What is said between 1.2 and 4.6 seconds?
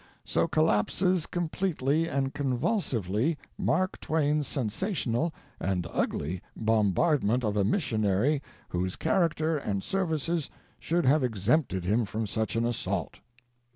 completely— and convulsively— Mark Twain's